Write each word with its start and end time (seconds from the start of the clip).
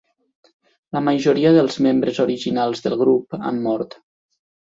La 0.95 1.01
majoria 1.07 1.51
dels 1.57 1.77
membres 1.87 2.21
originals 2.25 2.83
del 2.87 2.97
grup 3.05 3.39
han 3.51 3.63
mort. 3.69 3.95